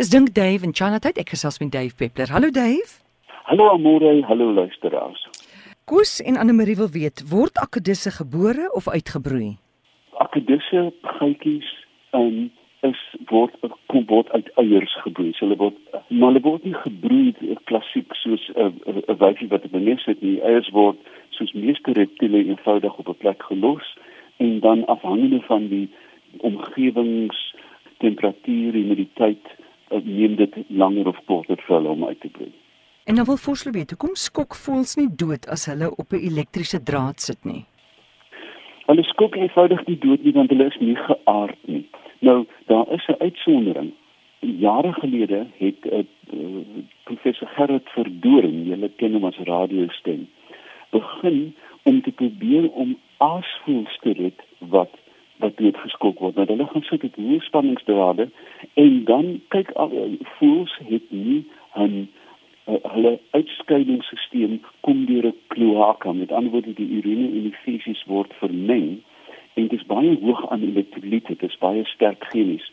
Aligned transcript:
Dis 0.00 0.08
dink 0.08 0.30
Dave 0.34 0.64
en 0.64 0.72
Chanatheid. 0.72 1.18
Ek 1.20 1.34
gesels 1.34 1.58
met 1.60 1.68
Dave 1.74 1.92
Peppler. 1.92 2.30
Hallo 2.32 2.48
Dave. 2.48 3.02
Hallo 3.50 3.66
Amore, 3.68 4.22
hallo 4.24 4.46
luisteraars. 4.56 5.26
Koos 5.84 6.22
en 6.24 6.38
Anne-Marie 6.40 6.76
wil 6.78 6.88
weet, 6.88 7.20
word 7.28 7.60
akedisse 7.60 8.08
gebore 8.16 8.70
of 8.72 8.88
uitgebroei? 8.88 9.58
Akedisse 10.24 10.86
geitjies 11.18 11.68
um, 12.16 12.48
is 12.80 13.02
word 13.28 13.52
kom 13.92 14.08
word 14.08 14.32
uit 14.32 14.48
eiers 14.64 14.96
gebroei. 15.04 15.34
So 15.36 15.44
hulle 15.44 15.60
word 15.66 15.76
maar 16.08 16.32
hulle 16.32 16.44
word 16.48 16.64
nie 16.64 16.76
gebroei 16.80 17.60
klassiek 17.68 18.16
soos 18.24 18.48
'n 18.56 18.72
uh, 18.88 19.04
'n 19.04 19.20
wyfie 19.20 19.52
wat 19.52 19.68
in 19.68 19.76
'n 19.76 19.84
nes 19.84 20.08
sit 20.08 20.24
nie. 20.24 20.40
Eiers 20.40 20.72
word 20.72 20.96
soos 21.36 21.52
meeste 21.52 21.92
reptiele 21.92 22.46
eenvoudig 22.48 22.96
op 22.96 23.12
'n 23.12 23.20
plek 23.20 23.42
gelos 23.52 23.96
en 24.38 24.60
dan 24.64 24.86
afhangende 24.86 25.44
van 25.44 25.68
die 25.68 25.88
omgewings 26.40 27.48
temperatuur 27.98 28.72
humiditeit 28.72 29.44
uh, 29.44 29.59
neem 30.04 30.36
dit 30.36 30.54
langer 30.68 31.06
of 31.06 31.18
korter 31.26 31.56
vir 31.66 31.76
hulle 31.76 31.88
om 31.88 32.04
uit 32.04 32.20
te 32.20 32.28
broei. 32.28 32.52
En 33.04 33.14
dan 33.14 33.24
wil 33.24 33.36
Vosloo 33.36 33.72
weet, 33.72 33.90
hoekom 33.90 34.14
skok 34.14 34.54
voels 34.54 34.94
nie 34.96 35.08
dood 35.22 35.48
as 35.48 35.66
hulle 35.66 35.90
op 35.96 36.12
'n 36.12 36.26
elektriese 36.30 36.82
draad 36.82 37.20
sit 37.20 37.44
nie? 37.44 37.64
Hulle 38.86 39.02
skok 39.02 39.36
eenvoudig 39.36 39.86
nie 39.86 39.98
dood 39.98 40.24
nie 40.24 40.32
want 40.32 40.50
hulle 40.50 40.66
is 40.66 40.78
nie 40.80 40.96
geaard 40.96 41.58
nie. 41.66 41.88
Nou, 42.20 42.46
daar 42.66 42.88
is 42.92 43.06
'n 43.08 43.22
uitsondering. 43.22 43.92
Jare 44.40 44.92
gelede 44.92 45.46
het 45.58 45.84
'n 45.84 45.88
uh, 45.88 45.98
eh, 45.98 46.06
uh, 46.32 46.84
professor 47.04 47.48
Gerrit 47.48 47.88
Verdoring, 47.88 48.66
julle 48.66 48.90
ken 48.96 49.12
hom 49.12 49.24
as 49.24 49.38
radiostem, 49.38 50.28
begin 50.90 51.54
om 51.82 52.02
te 52.02 52.10
probeer 52.10 52.70
om 52.70 52.98
aasvoëls 53.16 53.98
te 54.00 54.12
red 54.12 54.40
wat 54.58 54.90
wat 55.40 55.56
dood 55.56 55.76
geskok 55.76 56.18
word. 56.18 56.36
Nou 56.36 56.46
hulle 56.46 56.66
gaan 56.72 56.86
sit 56.88 57.02
met 57.02 57.18
hoë 57.18 57.40
spanningsdrade 57.46 58.28
en 58.74 59.04
dan 59.04 59.40
kyk 59.54 59.70
al 59.84 59.92
voëls 60.38 60.74
het 60.88 61.06
nie 61.10 61.44
'n 61.76 62.08
uh, 62.68 62.74
hulle 62.94 63.18
uitskeidingsstelsel 63.30 64.58
kom 64.80 65.06
deur 65.06 65.26
'n 65.26 65.38
kloaka. 65.46 66.12
Met 66.12 66.32
ander 66.32 66.52
woorde 66.52 66.74
die 66.74 66.90
urine 66.98 67.26
en 67.26 67.42
die 67.48 67.58
fesies 67.64 68.04
word 68.06 68.32
vermeng 68.42 69.00
en 69.54 69.68
dit 69.68 69.80
is 69.80 69.86
baie 69.86 70.18
hoog 70.22 70.50
aan 70.50 70.62
elektrolyte 70.62 71.34
dit 71.34 71.50
is 71.50 71.58
baie 71.58 71.84
sterk 71.84 72.24
chemies 72.30 72.70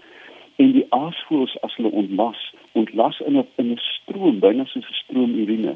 en 0.62 0.72
die 0.74 0.86
aasvoëls 0.90 1.56
as 1.66 1.76
hulle 1.78 1.92
ontlas 2.02 2.40
ontlas 2.82 3.20
in 3.30 3.38
'n 3.38 3.48
in 3.62 3.72
'n 3.72 3.82
stroom 3.98 4.40
byna 4.40 4.66
soos 4.66 4.90
'n 4.90 5.02
stroom 5.04 5.34
urine. 5.44 5.76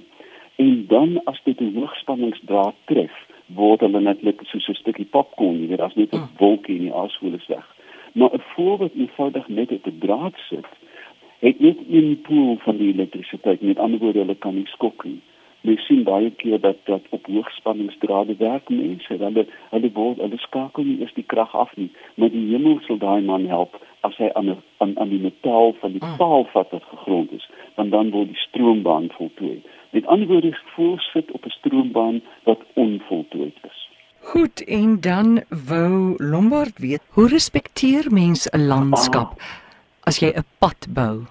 En 0.56 0.86
dan 0.88 1.22
as 1.26 1.40
dit 1.44 1.60
'n 1.62 1.76
hoogspanningsdraad 1.76 2.76
tref 2.86 3.16
word 3.56 3.80
hulle 3.80 4.02
netlik 4.02 4.42
soos 4.44 4.70
'n 4.70 4.80
stukkie 4.82 5.06
popcorn 5.06 5.62
jy 5.62 5.68
weet 5.68 5.86
as 5.88 5.96
net 5.96 6.14
'n 6.14 6.18
hmm. 6.18 6.38
wolkie 6.38 6.76
in 6.76 6.86
die 6.88 6.94
aasvoël 6.94 7.40
is 7.40 7.48
weg 7.48 7.68
maar 8.14 8.34
'n 8.34 8.48
voël 8.56 8.78
wat 8.78 8.94
eenvoudig 8.96 9.48
net 9.48 9.72
op 9.72 9.86
'n 9.88 10.00
draad 10.00 10.36
sit 10.50 10.68
het 11.42 11.60
net 11.60 11.78
een 11.90 12.22
pool 12.22 12.58
van 12.60 12.78
die 12.78 12.94
elektrisiteit. 12.94 13.62
Met 13.62 13.78
ander 13.78 14.00
woorde, 14.00 14.20
hulle 14.20 14.36
kan 14.36 14.56
nie 14.56 14.68
skok 14.68 15.04
nie. 15.04 15.22
Mens 15.62 15.86
sien 15.86 16.04
baie 16.04 16.32
keer 16.32 16.60
dat 16.60 16.78
dat 16.86 17.02
op 17.10 17.26
hoogspanningsdrade 17.26 18.36
werk 18.38 18.70
mense, 18.70 19.18
hulle 19.18 19.46
hulle 19.70 19.92
word 19.94 20.18
hulle 20.24 20.38
skakel 20.38 20.84
nie 20.84 21.00
eers 21.00 21.14
die 21.14 21.28
krag 21.34 21.56
af 21.56 21.76
nie, 21.76 21.92
maar 22.16 22.34
die 22.34 22.48
hemel 22.50 22.80
sal 22.88 22.98
daai 22.98 23.22
man 23.22 23.46
help 23.46 23.78
as 24.08 24.18
hy 24.18 24.32
aan 24.34 24.56
aan 24.78 24.98
aan 24.98 25.14
die 25.14 25.22
metaal 25.22 25.76
van 25.82 25.94
die 25.98 26.02
ah. 26.02 26.18
paal 26.18 26.48
vat 26.54 26.74
wat 26.74 26.90
gegrond 26.90 27.32
is, 27.38 27.48
want 27.76 27.92
dan 27.92 28.10
word 28.16 28.34
die 28.34 28.44
stroombaan 28.48 29.10
voltooi. 29.18 29.62
Met 29.92 30.06
ander 30.06 30.28
woorde, 30.28 30.58
voel 30.76 30.98
sit 31.12 31.32
op 31.32 31.46
'n 31.46 31.56
stroombaan 31.60 32.22
wat 32.44 32.62
onvoltooid 32.74 33.58
is. 33.70 33.80
Goed, 34.22 34.64
en 34.66 35.02
dan 35.02 35.42
wou 35.70 36.16
Lombard 36.18 36.78
weet, 36.78 37.02
hoe 37.14 37.28
respekteer 37.28 38.06
mense 38.10 38.50
'n 38.54 38.68
landskap? 38.68 39.34
Ah 39.38 39.62
as 40.08 40.20
jy 40.22 40.32
'n 40.34 40.46
pad 40.60 40.88
bou? 40.90 41.26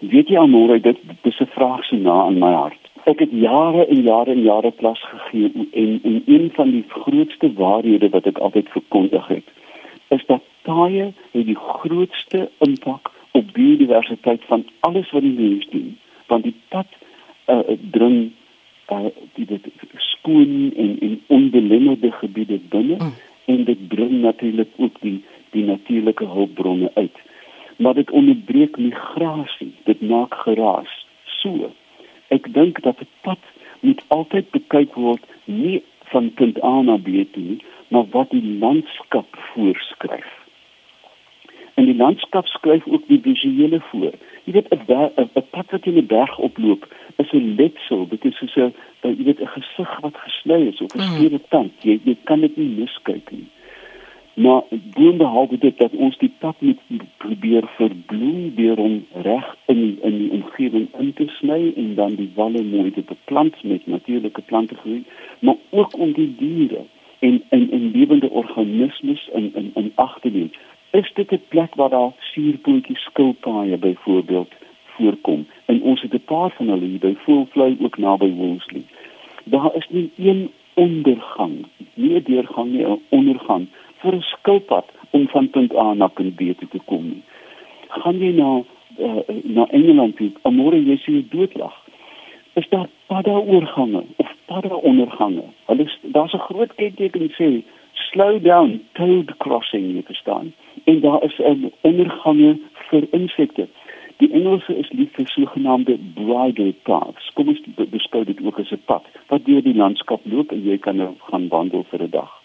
Weet 0.00 0.28
jy 0.28 0.38
almore 0.38 0.80
dit 0.80 0.98
dis 1.22 1.40
'n 1.40 1.50
vraag 1.54 1.84
so 1.84 1.96
na 1.96 2.26
aan 2.26 2.38
my 2.38 2.52
hart. 2.52 2.84
Ek 3.04 3.18
het 3.18 3.30
jare 3.30 3.86
en 3.86 4.02
jare 4.02 4.30
en 4.30 4.42
jare 4.42 4.72
klas 4.78 5.00
gegee 5.02 5.50
en 5.72 6.00
en 6.02 6.22
een 6.26 6.50
van 6.54 6.70
die 6.70 6.84
grootste 6.88 7.52
waarhede 7.52 8.08
wat 8.08 8.26
ek 8.26 8.38
altyd 8.38 8.68
verkondig 8.68 9.26
het, 9.26 9.48
is 10.08 10.26
dat 10.26 10.42
taaie 10.62 11.12
het 11.32 11.46
die 11.46 11.58
grootste 11.58 12.50
impak 12.58 13.10
op 13.32 13.52
biodiversiteit 13.52 14.44
van 14.46 14.64
alles 14.80 15.10
wat 15.10 15.22
die 15.22 15.32
mens 15.38 15.66
doen. 15.70 15.98
Want 16.26 16.42
die 16.42 16.54
pad 16.68 16.86
uh, 17.46 17.58
dring 17.90 18.30
uh, 18.92 19.10
die 19.34 19.46
dit 19.46 19.66
skoon 19.96 20.72
en 20.76 20.96
en 21.00 21.20
onbelemmerde 21.26 22.12
gebiede 22.12 22.58
binne 22.68 22.96
mm. 23.00 23.14
en 23.44 23.64
dit 23.64 23.88
bring 23.88 24.20
natuurlik 24.20 24.68
ook 24.76 25.00
die 25.00 25.24
die 25.50 25.64
natuurlike 25.64 26.24
hulpbronne 26.24 26.90
uit 26.94 27.18
maar 27.76 27.94
dit 27.94 28.10
onderbreek 28.10 28.76
migrasie 28.76 29.74
dit 29.84 30.00
maak 30.00 30.34
geraas 30.34 31.06
so 31.24 31.70
ek 32.32 32.48
dink 32.54 32.82
dat 32.82 32.98
die 32.98 33.10
pad 33.26 33.38
moet 33.80 34.02
altyd 34.08 34.50
bekyk 34.50 34.94
word 34.94 35.22
nie 35.44 35.82
van 36.12 36.32
punt 36.38 36.58
A 36.64 36.80
na 36.82 36.96
B 36.96 37.24
toe 37.34 37.58
maar 37.92 38.06
wat 38.10 38.30
die 38.30 38.58
landskap 38.58 39.36
voorskryf. 39.54 40.30
En 41.74 41.84
die 41.84 41.96
landskap 41.96 42.46
skryf 42.46 42.86
ook 42.86 43.02
die 43.06 43.20
visuele 43.22 43.80
voor. 43.80 44.12
Jy 44.44 44.52
weet 44.52 44.68
'n 44.70 45.46
pad 45.50 45.70
wat 45.70 45.86
in 45.86 45.96
'n 45.96 46.06
berg 46.06 46.38
oploop 46.38 46.82
is 47.16 47.32
'n 47.32 47.54
letsel. 47.56 48.08
Dit 48.08 48.24
is 48.24 48.36
soos 48.36 48.56
'n 48.56 48.74
jy 49.00 49.24
weet 49.24 49.40
'n 49.40 49.54
gesig 49.56 50.00
wat 50.00 50.16
gesny 50.16 50.60
is 50.72 50.80
of 50.80 50.94
'n 50.94 50.98
mm. 50.98 51.04
skeure 51.04 51.40
tand. 51.48 51.72
Jy 51.80 52.00
jy 52.04 52.16
kan 52.24 52.40
dit 52.40 52.56
nie 52.56 52.68
miskyk 52.80 53.30
nie. 53.30 53.46
Maar 54.34 54.62
boonbehalwe 54.70 55.58
dit 55.58 55.78
dat 55.78 55.92
ons 55.92 56.18
die 56.18 56.32
pad 56.38 56.56
moet 56.58 56.80
probeer 57.16 57.68
verbloem 57.76 58.54
deur 58.54 58.76
hom 58.76 59.06
reg 59.12 59.56
in 59.66 59.80
die, 59.80 59.98
in 60.02 60.18
die 60.18 60.30
omgewing 60.72 60.88
in 60.98 61.12
te 61.14 61.26
sny 61.38 61.72
en 61.76 61.94
dan 61.94 62.14
die 62.14 62.30
walle 62.34 62.62
mooi 62.62 62.90
te 62.90 63.02
beplant 63.02 63.62
met 63.62 63.86
natuurlike 63.86 64.40
plante 64.40 64.74
groei, 64.74 65.04
maar 65.40 65.56
ook 65.70 65.98
om 65.98 66.12
die 66.12 66.34
diere 66.38 66.84
en 67.18 67.42
en 67.48 67.70
en 67.70 67.90
lewende 67.90 68.30
organismes 68.30 69.28
in 69.32 69.52
in 69.54 69.70
in 69.74 69.92
ag 69.94 70.18
te 70.20 70.28
neem. 70.28 70.50
Is 70.90 71.12
dit 71.14 71.32
'n 71.32 71.42
plek 71.48 71.74
waar 71.74 71.90
daar 71.90 72.12
suurpootjies 72.20 73.04
skilpaaie 73.04 73.76
byvoorbeeld 73.76 74.52
voorkom 74.96 75.46
en 75.66 75.82
ons 75.82 76.02
het 76.02 76.14
'n 76.14 76.24
paar 76.24 76.50
van 76.50 76.68
hulle 76.68 76.86
hier 76.86 76.98
by 76.98 77.14
Voelvlei 77.14 77.76
ook 77.80 77.98
naby 77.98 78.30
Woolsley. 78.30 78.84
Daar 79.44 79.74
is 79.74 79.88
nie 79.88 80.10
een 80.16 80.50
ondergang, 80.74 81.66
nie 81.94 82.14
'n 82.14 82.22
deurgang 82.24 82.72
nie, 82.72 82.84
'n 82.84 83.00
ondergang 83.08 83.66
vir 83.98 84.14
'n 84.14 84.20
skilpad 84.20 84.86
om 85.10 85.28
van 85.28 85.50
punt 85.50 85.76
A 85.76 85.94
na 85.94 86.06
punt 86.06 86.34
B 86.34 86.38
te 86.38 86.78
kom 86.84 87.04
nie. 87.04 87.22
Gaan 87.88 88.18
jy 88.18 88.32
na 88.32 88.62
uh, 88.98 89.22
na 89.42 89.66
Engeland 89.70 90.16
toe, 90.16 90.30
amore 90.42 90.80
jy 90.82 90.96
sien 90.96 91.14
jy 91.14 91.24
doodlag. 91.30 91.74
Is 92.54 92.68
daar 92.68 92.88
padda 93.06 93.38
oorgange 93.38 94.04
of 94.16 94.32
padda 94.46 94.74
ondergange? 94.74 95.44
Hulle 95.66 95.86
daar's 96.02 96.34
'n 96.34 96.46
groot 96.48 96.74
kenteken 96.74 97.30
sê 97.38 97.62
slow 97.92 98.42
down 98.42 98.80
toad 98.92 99.36
crossing 99.36 99.94
jy 99.94 100.02
verstaan. 100.02 100.52
En 100.84 101.00
daar 101.00 101.22
is 101.24 101.38
'n 101.38 101.72
ondergange 101.80 102.58
vir 102.90 103.06
insekte. 103.10 103.68
Die 104.16 104.32
Engelse 104.32 104.76
is 104.76 104.90
lief 104.92 105.12
vir 105.12 105.26
sogenaamde 105.26 105.98
bridle 106.14 106.74
paths. 106.82 107.30
Kom 107.34 107.48
ons 107.48 107.60
beskou 107.90 108.24
dit 108.24 108.44
ook 108.44 108.58
as 108.58 108.70
'n 108.70 108.82
pad 108.84 109.04
wat 109.28 109.44
deur 109.44 109.62
die 109.62 109.74
landskap 109.74 110.20
loop 110.24 110.52
en 110.52 110.62
jy 110.64 110.78
kan 110.78 110.96
nou 110.96 111.14
gaan 111.30 111.48
wandel 111.48 111.84
vir 111.90 112.02
'n 112.02 112.10
dag. 112.10 112.42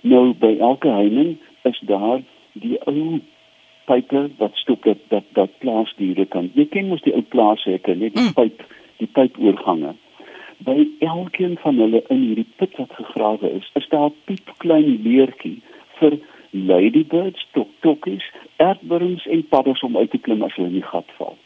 Nou 0.00 0.34
by 0.34 0.56
elke 0.60 0.88
heining 0.88 1.36
is 1.62 1.80
daar 1.80 2.20
die 2.52 2.78
ou 2.86 3.20
pype 3.84 4.30
wat 4.38 4.56
stop 4.56 4.82
dat 4.84 4.98
dat 5.08 5.24
dat 5.32 5.58
plaasdiere 5.58 6.26
kan. 6.26 6.50
Jy 6.54 6.66
ken 6.72 6.88
mos 6.88 7.02
die 7.02 7.14
ou 7.14 7.22
plaashekke, 7.22 7.94
net 7.94 8.14
die 8.14 8.28
mm. 8.28 8.34
pyp, 8.38 8.64
die 9.02 9.10
pypoorgange. 9.18 9.94
By 10.64 10.76
elkeen 11.04 11.56
van 11.62 11.80
hulle 11.82 12.02
in 12.14 12.22
hierdie 12.28 12.46
put 12.56 12.76
wat 12.80 12.92
gegrawe 12.98 13.50
is, 13.50 13.70
is 13.80 13.88
daar 13.88 14.10
'n 14.10 14.16
piep 14.24 14.52
klein 14.58 15.02
leertjie 15.02 15.60
vir 15.98 16.18
ladybirds, 16.50 17.46
tokkies, 17.80 18.26
aardwurms 18.56 19.26
en 19.26 19.48
padders 19.48 19.82
om 19.82 19.96
uit 19.96 20.10
te 20.10 20.18
klim 20.18 20.42
as 20.42 20.54
hulle 20.54 20.68
in 20.68 20.80
die 20.80 20.90
gat 20.92 21.10
val. 21.18 21.36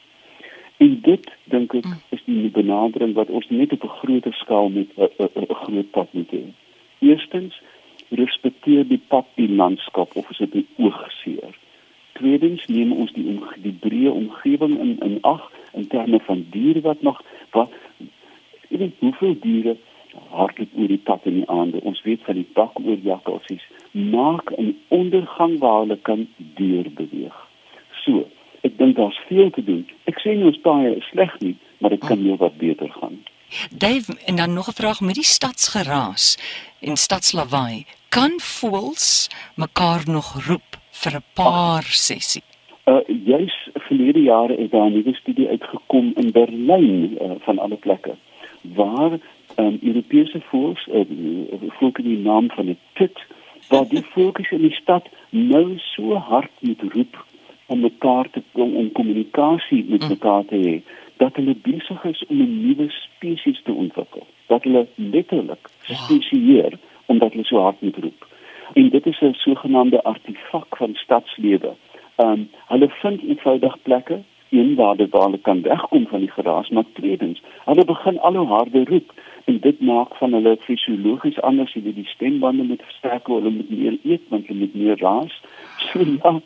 En 0.79 1.01
dit 1.03 1.31
dink 1.45 1.75
ek 1.75 1.87
mm. 1.87 2.03
is 2.15 2.23
die 2.25 2.51
benadering 2.55 3.15
wat 3.15 3.31
ons 3.31 3.49
net 3.49 3.73
op 3.73 3.85
'n 3.85 3.97
groter 4.01 4.35
skaal 4.35 4.69
met 4.69 4.89
'n 4.97 5.55
groot 5.65 5.91
pad 5.91 6.13
moet 6.13 6.31
hê. 6.31 6.45
Eerstens 6.99 7.61
respekteer 8.11 8.87
die 8.89 9.03
pad 9.09 9.27
die 9.35 9.49
landskap 9.49 10.17
of 10.17 10.31
is 10.31 10.39
dit 10.39 10.53
die 10.53 10.67
oogseer. 10.77 11.08
Tweedens 12.39 12.67
neem 12.67 12.93
ons 12.95 13.11
die 13.17 13.25
om, 13.27 13.41
die 13.65 13.75
breë 13.83 14.11
omgewing 14.15 14.77
in 14.79 14.93
in 15.03 15.17
ag 15.27 15.43
in 15.75 15.89
terme 15.91 16.21
van 16.27 16.45
diere 16.55 16.81
wat 16.85 17.03
nog 17.03 17.19
wat 17.57 17.73
ek 17.99 18.79
weet 18.83 19.01
hoeveel 19.03 19.35
diere 19.43 19.75
hardloop 20.31 20.77
oor 20.79 20.93
die 20.93 21.01
pad 21.09 21.27
in 21.31 21.41
die 21.41 21.49
aande. 21.51 21.83
Ons 21.83 22.03
weet 22.07 22.23
van 22.29 22.39
die 22.39 22.47
bakoorjakkalsies 22.55 23.65
maak 23.91 24.53
'n 24.55 24.77
ondergang 24.95 25.59
waar 25.59 25.81
hulle 25.81 25.99
kan 26.11 26.29
deur 26.61 26.87
beweeg. 27.01 27.35
So, 28.05 28.29
ek 28.63 28.79
dink 28.79 28.97
daar's 28.97 29.21
veel 29.27 29.51
te 29.51 29.65
doen. 29.65 29.87
Ek 30.07 30.23
sê 30.23 30.37
nie 30.37 30.47
ons 30.47 30.63
paai 30.63 30.95
is 30.95 31.11
sleg 31.11 31.39
nie, 31.41 31.57
maar 31.79 31.91
dit 31.91 32.07
kan 32.07 32.19
heelwat 32.19 32.59
beter 32.59 32.91
gaan. 33.01 33.19
Dave, 33.75 34.15
en 34.27 34.37
dan 34.37 34.53
nog 34.53 34.69
'n 34.69 34.79
vraag 34.83 35.01
met 35.01 35.15
die 35.15 35.31
stadsgeraas 35.37 36.39
en 36.81 36.97
stadslawaai 36.97 37.85
kan 38.09 38.33
voels 38.41 39.29
mekaar 39.57 40.03
nog 40.07 40.47
roep 40.47 40.78
vir 41.03 41.13
'n 41.17 41.25
paar 41.35 41.85
sessie. 41.85 42.43
Uh 42.91 43.03
juis 43.33 43.57
verlede 43.87 44.23
jare 44.23 44.55
het 44.63 44.71
daar 44.71 44.91
'n 44.91 44.93
nuwe 44.93 45.15
studie 45.15 45.49
uitgekom 45.49 46.13
in 46.17 46.31
Berlyn 46.33 47.19
uh, 47.21 47.31
van 47.47 47.59
alle 47.59 47.77
plekke 47.77 48.15
waar 48.63 49.13
um, 49.57 49.79
Europese 49.83 50.41
voëls 50.51 50.87
uh, 50.93 51.05
volgens 51.79 52.07
die 52.07 52.19
naam 52.19 52.51
van 52.51 52.67
'n 52.69 52.79
tit 52.93 53.19
waar 53.69 53.89
die 53.89 54.05
voëls 54.13 54.51
in 54.51 54.63
die 54.69 54.79
stad 54.83 55.05
nou 55.31 55.79
so 55.79 56.15
hard 56.15 56.51
moet 56.61 56.83
roep 56.93 57.25
om 57.67 57.81
mekaar 57.81 58.31
te 58.31 58.43
kom 58.53 58.77
om 58.77 58.93
kommunikasie 58.93 59.85
met 59.89 60.03
mm. 60.03 60.09
mekaar 60.09 60.45
te 60.45 60.57
hê 60.57 60.83
dat 61.17 61.37
hulle 61.37 61.55
besig 61.63 62.05
is 62.05 62.25
om 62.27 62.41
'n 62.41 62.67
nuwe 62.67 62.91
spesies 62.91 63.61
te 63.63 63.73
ontwikkel 63.73 64.27
dat 64.47 64.63
hulle 64.63 64.87
letterlik 64.95 65.69
spesieer 65.83 66.79
omdat 67.07 67.33
hulle 67.33 67.45
so 67.45 67.61
hard 67.61 67.81
moet 67.81 67.97
roep 67.97 68.28
en 68.73 68.89
dit 68.89 69.07
is 69.07 69.21
'n 69.21 69.33
sogenaamde 69.33 70.03
artefak 70.03 70.77
van 70.77 70.95
stadslewe. 70.95 71.73
Ehm 72.17 72.31
um, 72.31 72.49
hulle 72.67 72.89
vind 72.89 73.23
eenvoudig 73.23 73.83
plekke 73.83 74.19
een 74.51 74.75
waar 74.75 74.97
dit 74.97 75.11
waar 75.11 75.23
hulle 75.23 75.39
kan 75.39 75.63
wegkom 75.63 76.07
van 76.07 76.19
die 76.19 76.31
geraas 76.31 76.69
maar 76.69 76.85
tweedens 76.93 77.43
hulle 77.65 77.85
begin 77.85 78.19
al 78.21 78.35
hoe 78.35 78.47
harder 78.47 78.89
roep 78.89 79.13
en 79.45 79.61
dit 79.61 79.81
maak 79.81 80.15
van 80.17 80.33
hulle 80.33 80.57
fisiologies 80.61 81.41
anders 81.41 81.73
hulle 81.73 81.95
die 81.95 82.07
stembande 82.07 82.63
moet 82.63 82.83
versterk 82.83 83.27
hulle 83.27 83.51
moet 83.51 83.71
meer 83.71 83.99
eet 84.03 84.23
want 84.29 84.47
hulle 84.47 84.59
moet 84.59 84.75
meer 84.75 84.99
raas. 85.01 85.41
So 85.93 85.99
ja 85.99 86.41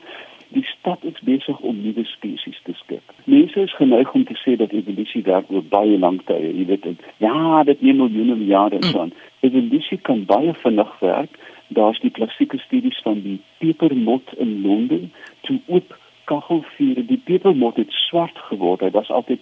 die 0.52 0.64
stad 0.68 1.04
is 1.08 1.18
besig 1.26 1.58
om 1.60 1.80
nuwe 1.82 2.04
spesies 2.04 2.60
te 2.66 2.74
skep. 2.82 3.14
Mense 3.24 3.60
is 3.60 3.76
geneig 3.76 4.12
om 4.14 4.24
te 4.28 4.36
sê 4.44 4.56
dat 4.60 4.72
evolusie 4.72 5.22
werk 5.28 5.50
oor 5.50 5.64
baie 5.74 5.98
lang 5.98 6.20
tye 6.28 6.52
jy 6.52 6.66
weet 6.70 6.88
ja 7.24 7.62
dit 7.68 7.82
neem 7.82 8.02
miljoene 8.02 8.38
jare 8.46 8.82
so 8.84 9.06
aan 9.06 9.14
evolusie 9.40 9.98
kan 9.98 10.24
baie 10.24 10.54
vinnig 10.54 10.92
werk. 11.00 11.38
Daar's 11.68 12.00
die 12.00 12.10
klassieke 12.10 12.58
studies 12.58 13.00
van 13.02 13.22
die 13.22 13.40
pepermot 13.58 14.32
in 14.36 14.60
Londen. 14.62 15.12
Toe 15.40 15.60
oop 15.66 15.96
kachelvuur 16.24 17.02
die 17.06 17.20
pepermot 17.24 17.76
het 17.76 17.92
swart 18.06 18.38
geword. 18.48 18.80
Dit 18.80 18.92
was 18.92 19.10
altyd 19.10 19.40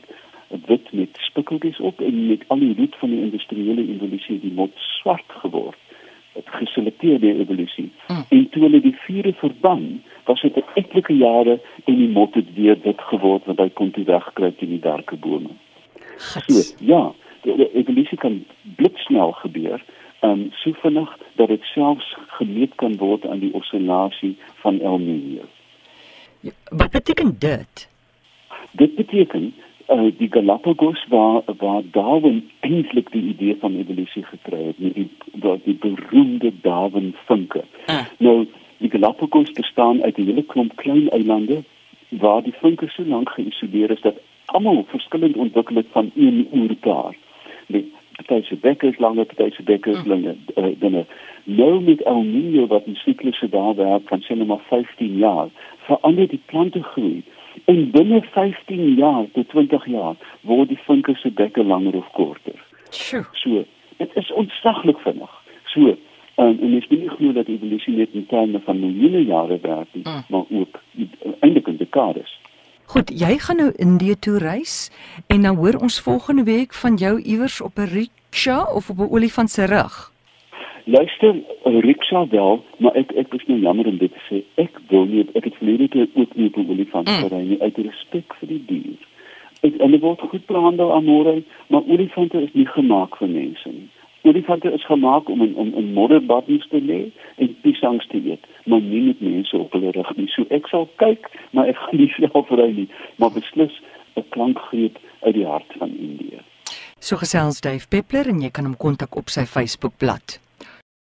wit 0.67 0.93
met 0.93 1.09
spikkeltjies 1.13 1.81
op 1.81 2.01
en 2.01 2.27
met 2.27 2.45
al 2.47 2.59
die 2.59 2.75
roet 2.77 2.97
van 2.99 3.11
die 3.11 3.21
industriële 3.21 3.87
evolusie 3.89 4.41
die 4.41 4.53
mot 4.53 4.73
swart 4.75 5.39
geword. 5.43 5.79
Het 6.33 6.47
geselekteerde 6.47 7.35
evolusie 7.39 7.91
hmm. 8.07 8.25
en 8.29 8.49
toe 8.51 8.63
hulle 8.63 8.81
die 8.81 8.97
vure 9.07 9.33
verban 9.33 10.03
was 10.31 10.43
dit 10.47 10.75
etlike 10.81 11.17
jare 11.21 11.59
en 11.85 11.97
die 12.03 12.11
mot 12.19 12.35
het 12.39 12.55
weer 12.59 12.79
wit 12.85 13.09
geword 13.13 13.47
want 13.51 13.61
hy 13.61 13.71
kon 13.81 13.95
toe 13.97 14.07
wegkruip 14.09 14.63
in 14.67 14.77
die 14.77 14.85
darke 14.91 15.17
bome 15.17 15.57
so 16.17 16.63
ja 16.93 17.09
die 17.45 17.71
evolusie 17.73 18.19
kan 18.21 18.43
blitsnel 18.77 19.33
gebeur 19.45 19.81
um, 20.21 20.51
so 20.53 20.73
vinnig 20.73 21.19
dat 21.35 21.49
dit 21.49 21.63
selfs 21.63 22.17
gemeet 22.27 22.75
kan 22.75 22.97
word 22.97 23.27
aan 23.27 23.39
die 23.39 23.53
oscillasie 23.55 24.37
van 24.63 24.81
El 24.81 24.99
Niño. 24.99 25.49
Ja, 26.41 26.51
wat 26.71 26.91
beteken 26.91 27.37
dit? 27.39 27.89
Dit 28.71 28.95
beteken 28.95 29.55
uh, 29.89 30.13
die 30.19 30.29
Galapagos 30.33 31.07
waar 31.09 31.43
waar 31.59 31.83
Darwin 31.91 32.51
eintlik 32.61 33.13
die 33.13 33.23
idee 33.23 33.57
van 33.61 33.77
evolusie 33.77 34.25
gekry 34.25 34.65
het 34.67 34.79
met 34.79 34.95
die 34.95 35.11
wat 35.33 35.65
die 35.65 35.75
beroemde 35.75 36.53
Darwin 36.63 37.15
vinke. 37.27 37.65
Ah. 37.87 38.07
Nou 38.19 38.47
die 38.81 38.91
Galapagos 38.91 39.53
bestaan 39.53 40.03
uit 40.03 40.17
'n 40.19 40.25
hele 40.25 40.43
klomp 40.43 40.77
klein 40.77 41.09
eilande 41.11 41.63
waar 42.09 42.43
die 42.43 42.55
vinke 42.61 42.89
so 42.89 43.03
lank 43.05 43.29
geïsoleer 43.31 43.91
is 43.91 44.01
dat 44.01 44.17
almal 44.45 44.85
verskillend 44.89 45.37
ontwikkel 45.37 45.77
het 45.77 45.87
van 45.91 46.11
een 46.15 46.49
oor 46.51 46.75
paar. 46.75 47.17
Die 47.67 47.93
party 48.27 48.47
se 48.47 48.57
bekke 48.57 48.87
is 48.87 48.99
langer, 48.99 49.25
party 49.25 49.55
se 49.55 49.63
bekke 49.63 49.91
is 49.91 50.05
langer 50.05 50.37
uh, 50.57 50.65
dinge. 50.79 51.05
Nou 51.45 51.81
met 51.81 52.03
El 52.03 52.23
Niño 52.23 52.67
wat 52.67 52.85
die 52.85 52.97
siklusse 52.97 53.49
daar 53.49 53.75
werk 53.75 54.09
van 54.09 54.23
sê 54.23 54.37
net 54.37 54.47
maar 54.47 54.65
15 54.69 55.17
jaar, 55.17 55.49
verander 55.87 56.29
die 56.29 56.43
plante 56.47 56.83
groei. 56.83 57.23
En 57.65 57.91
binne 57.91 58.23
15 58.23 58.95
jaar 58.95 59.25
tot 59.33 59.49
20 59.49 59.87
jaar 59.87 60.17
word 60.41 60.69
die 60.69 60.81
vinke 60.87 61.15
se 61.15 61.31
bekke 61.31 61.65
langer 61.65 61.97
of 61.97 62.11
korter. 62.13 62.59
Sjoe. 62.91 63.25
So, 63.33 63.65
dit 63.97 64.17
is 64.17 64.33
ontsaglik 64.33 64.99
vinnig. 64.99 65.31
So, 65.65 65.97
um, 66.41 66.59
en 66.61 66.77
ek 66.79 66.87
sien 66.89 67.03
nie 67.05 67.15
glo 67.17 67.33
dat 67.37 67.49
evolusie 67.53 67.97
net 67.97 68.15
in 68.17 68.27
terme 68.27 68.61
van 68.65 68.81
miljoene 68.81 69.25
jare 69.29 69.59
werk 69.63 69.89
nie, 69.93 70.05
mm. 70.05 70.23
maar 70.29 70.47
ook 70.51 70.81
eintlik 71.41 71.69
in 71.69 71.77
dekades. 71.77 72.39
Goed, 72.91 73.13
jy 73.15 73.37
gaan 73.39 73.61
nou 73.63 73.71
Indië 73.79 74.17
toe 74.19 74.39
reis 74.43 74.91
en 75.31 75.45
dan 75.47 75.57
hoor 75.57 75.77
ons 75.79 76.01
volgende 76.03 76.43
week 76.49 76.75
van 76.75 76.97
jou 76.99 77.21
iewers 77.23 77.61
op 77.61 77.79
'n 77.79 77.91
rickshaw 77.93 78.77
of 78.77 78.91
op 78.91 78.99
'n 78.99 79.13
olifant 79.15 79.51
se 79.51 79.65
rug. 79.65 80.13
Luister, 80.85 81.35
'n 81.65 81.81
rickshaw 81.81 82.31
wel, 82.31 82.65
maar 82.77 82.95
ek 82.95 83.13
ek 83.13 83.35
is 83.35 83.47
nou 83.47 83.61
jammer 83.61 83.87
om 83.87 83.99
dit 83.99 84.13
te 84.13 84.23
sê. 84.29 84.43
Ek 84.55 84.81
wil 84.89 85.05
nie 85.05 85.27
ek 85.35 85.45
het 85.45 85.55
verlede 85.55 85.89
keer 85.89 86.09
ook 86.15 86.35
nie 86.35 86.47
op 86.47 86.57
'n 86.57 86.71
olifant 86.71 87.09
mm. 87.09 87.15
gery 87.15 87.43
nie 87.49 87.61
uit 87.61 87.77
respek 87.77 88.35
vir 88.39 88.49
die 88.49 88.65
dier. 88.67 88.99
Ek 89.61 89.77
en 89.79 89.91
dit 89.91 90.01
word 90.01 90.21
goed 90.21 90.47
behandel 90.47 90.93
aan 90.93 91.05
môre, 91.05 91.43
maar 91.67 91.83
olifante 91.87 92.43
is 92.43 92.53
nie 92.53 92.67
gemaak 92.67 93.17
vir 93.17 93.29
mense 93.29 93.69
nie. 93.69 93.89
Olifante 94.23 94.73
is 94.73 94.85
gemaak 94.87 95.29
om 95.29 95.43
in 95.43 95.55
om 95.55 95.73
in 95.75 95.93
modderbaddens 95.93 96.67
te 96.69 96.81
lê 96.81 97.01
en 97.37 97.57
piesangs 97.61 98.07
te 98.07 98.21
eet, 98.25 98.45
maar 98.65 98.81
nie 98.81 99.01
met 99.03 99.21
mense 99.21 99.57
op 99.57 99.73
hulle 99.73 99.91
rug 99.97 100.17
nie. 100.17 100.29
So 100.29 100.45
ek 100.49 100.69
sal 100.69 100.89
kyk, 101.03 101.31
maar 101.57 101.71
ek 101.73 101.81
gaan 101.81 102.03
nie 102.03 102.11
self 102.19 102.51
ry 102.51 102.69
nie, 102.83 102.89
maar 103.17 103.33
beslis 103.33 103.81
'n 104.17 104.29
klankgreep 104.29 104.99
uit 105.21 105.35
die 105.35 105.47
hart 105.47 105.73
van 105.79 105.97
Indië. 105.97 106.45
So 106.99 107.17
gesels 107.17 107.61
Dave 107.61 107.89
Peppler 107.89 108.29
en 108.29 108.41
jy 108.41 108.51
kan 108.51 108.65
hom 108.65 108.77
kontak 108.77 109.17
op 109.17 109.29
sy 109.33 109.47
Facebook 109.49 109.97
bladsy. 109.97 110.50